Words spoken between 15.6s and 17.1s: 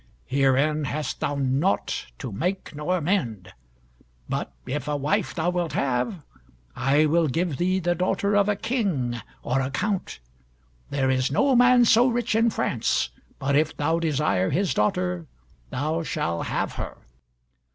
thou shall have her."